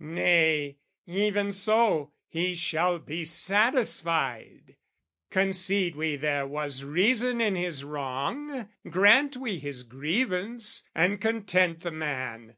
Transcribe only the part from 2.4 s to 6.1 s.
shall be satisfied! Concede